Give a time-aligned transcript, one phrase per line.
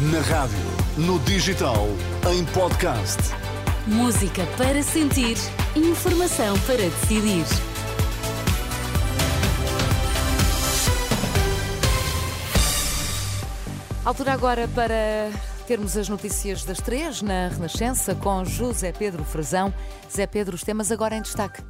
[0.00, 0.56] Na rádio,
[0.96, 1.86] no digital,
[2.32, 3.18] em podcast.
[3.86, 5.36] Música para sentir,
[5.76, 7.44] informação para decidir.
[14.02, 15.30] Altura agora para
[15.70, 19.72] termos as notícias das três na Renascença com José Pedro Frazão.
[20.12, 21.62] Zé Pedro, os temas agora em destaque.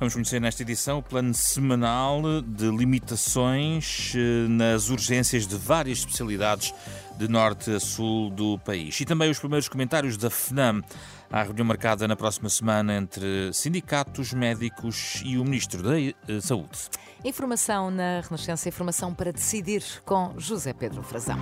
[0.00, 6.74] Vamos conhecer nesta edição o plano semanal de limitações eh, nas urgências de várias especialidades
[7.18, 9.00] de norte a sul do país.
[9.00, 10.82] E também os primeiros comentários da FNAM
[11.30, 16.78] à reunião marcada na próxima semana entre sindicatos, médicos e o Ministro da eh, Saúde.
[17.24, 21.38] Informação na Renascença, informação para decidir com José Pedro Frazão.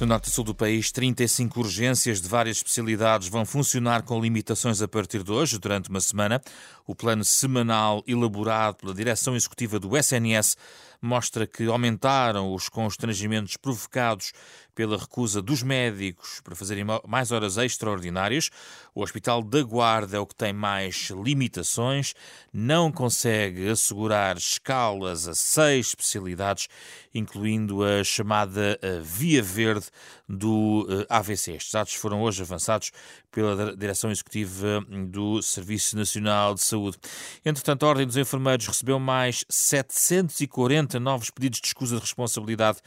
[0.00, 4.82] No norte e sul do país, 35 urgências de várias especialidades vão funcionar com limitações
[4.82, 6.42] a partir de hoje, durante uma semana.
[6.84, 10.56] O plano semanal elaborado pela direção executiva do SNS
[11.04, 14.32] mostra que aumentaram os constrangimentos provocados
[14.74, 18.50] pela recusa dos médicos para fazerem mais horas extraordinárias.
[18.94, 22.14] O Hospital da Guarda é o que tem mais limitações,
[22.52, 26.68] não consegue assegurar escalas a seis especialidades,
[27.14, 29.86] incluindo a chamada Via Verde
[30.28, 31.52] do eh, AVC.
[31.52, 32.90] Estes dados foram hoje avançados
[33.30, 36.96] pela Direção Executiva do Serviço Nacional de Saúde.
[37.44, 42.78] Entretanto, a Ordem dos Enfermeiros recebeu mais 740 novos pedidos de escusa de responsabilidade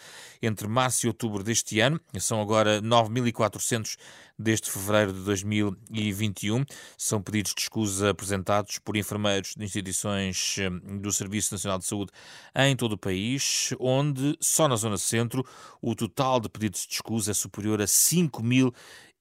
[0.41, 1.99] entre março e outubro deste ano.
[2.19, 3.97] São agora 9.400
[4.37, 6.63] desde fevereiro de 2021.
[6.97, 12.11] São pedidos de escusa apresentados por enfermeiros de instituições hum, do Serviço Nacional de Saúde
[12.55, 15.45] em todo o país, onde só na Zona Centro
[15.81, 18.73] o total de pedidos de escusa é superior a 5 mil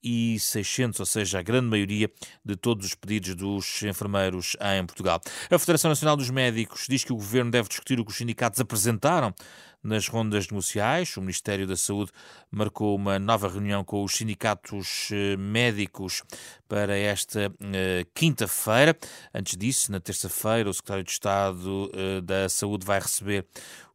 [0.03, 2.09] e 600, ou seja, a grande maioria
[2.43, 5.21] de todos os pedidos dos enfermeiros em Portugal.
[5.49, 8.59] A Federação Nacional dos Médicos diz que o governo deve discutir o que os sindicatos
[8.59, 9.33] apresentaram
[9.83, 11.15] nas rondas negociais.
[11.17, 12.11] O Ministério da Saúde
[12.51, 16.23] marcou uma nova reunião com os sindicatos eh, médicos
[16.67, 18.97] para esta uh, quinta-feira.
[19.33, 23.45] Antes disso, na terça-feira, o Secretário de Estado uh, da Saúde vai receber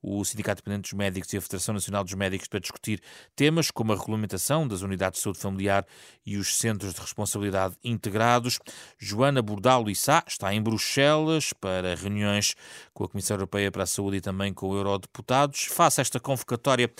[0.02, 3.00] o Sindicato Independente dos Médicos e a Federação Nacional dos Médicos para discutir
[3.36, 5.86] temas como a regulamentação das unidades de saúde familiar
[6.26, 8.58] e os centros de responsabilidade integrados.
[8.98, 12.56] Joana Bordalo Issá está em Bruxelas para reuniões
[12.92, 15.66] com a Comissão Europeia para a Saúde e também com eurodeputados.
[15.72, 16.90] Faça esta convocatória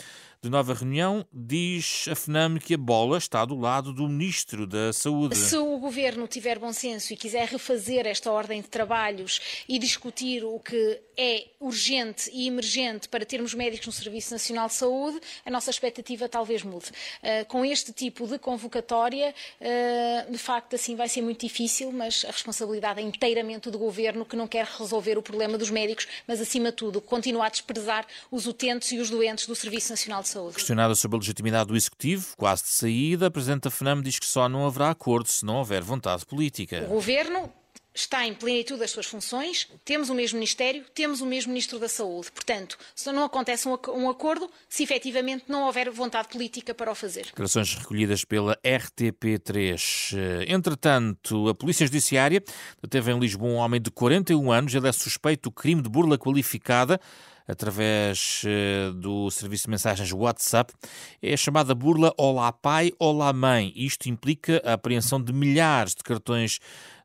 [0.43, 4.93] de nova reunião, diz a FNAM que a bola está do lado do Ministro da
[4.93, 5.37] Saúde.
[5.37, 10.43] Se o Governo tiver bom senso e quiser refazer esta ordem de trabalhos e discutir
[10.43, 15.51] o que é urgente e emergente para termos médicos no Serviço Nacional de Saúde, a
[15.51, 16.91] nossa expectativa talvez mude.
[17.23, 22.25] Uh, com este tipo de convocatória, uh, de facto, assim vai ser muito difícil, mas
[22.25, 26.41] a responsabilidade é inteiramente do Governo que não quer resolver o problema dos médicos, mas
[26.41, 30.29] acima de tudo, continua a desprezar os utentes e os doentes do Serviço Nacional de
[30.29, 30.32] Saúde.
[30.55, 34.27] Questionada sobre a legitimidade do Executivo, quase de saída, a Presidente da FNAM diz que
[34.27, 36.85] só não haverá acordo se não houver vontade política.
[36.87, 37.51] O Governo
[37.95, 41.89] está em plenitude das suas funções, temos o mesmo Ministério, temos o mesmo Ministro da
[41.89, 42.31] Saúde.
[42.33, 47.27] Portanto, se não acontece um acordo, se efetivamente não houver vontade política para o fazer.
[47.27, 50.17] Declarações recolhidas pela RTP3.
[50.17, 52.43] Eh, entretanto, a Polícia Judiciária
[52.81, 54.75] deteve em Lisboa um homem de 41 anos.
[54.75, 56.99] Ele é suspeito do crime de burla qualificada
[57.47, 60.73] através eh, do serviço de mensagens WhatsApp,
[61.21, 63.73] é a chamada burla Olá Pai, Olá Mãe.
[63.75, 66.59] Isto implica a apreensão de milhares de cartões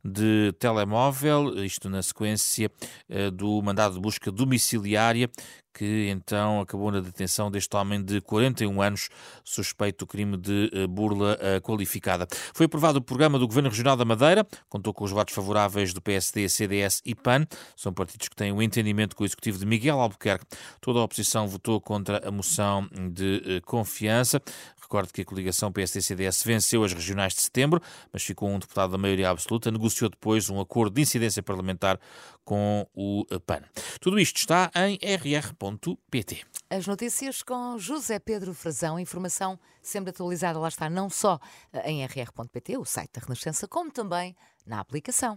[0.04, 2.72] de telemóvel, isto na sequência
[3.10, 5.30] eh, do mandado de busca domiciliária
[5.78, 9.10] que então acabou na detenção deste homem de 41 anos,
[9.44, 12.28] suspeito do crime de eh, burla eh, qualificada.
[12.52, 16.02] Foi aprovado o programa do Governo Regional da Madeira, contou com os votos favoráveis do
[16.02, 19.68] PSD, CDS e PAN, são partidos que têm o um entendimento com o executivo de
[19.68, 20.46] Miguel Albuquerque.
[20.82, 24.42] Toda a oposição votou contra a moção de confiança.
[24.88, 27.82] Recordo que a coligação PSD-CDS venceu as regionais de setembro,
[28.14, 32.00] mas ficou um deputado da maioria absoluta, negociou depois um acordo de incidência parlamentar
[32.46, 33.64] com o PAN.
[34.00, 36.46] Tudo isto está em rr.pt.
[36.70, 41.38] As notícias com José Pedro Frazão, informação sempre atualizada, lá está, não só
[41.84, 45.36] em rr.pt, o site da Renascença, como também na aplicação.